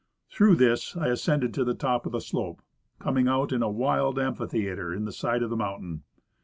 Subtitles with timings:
[0.31, 2.63] Through this I ascended to the top of the slope,
[2.97, 6.01] coming out in a wild amphi theatre in the side of the mountain.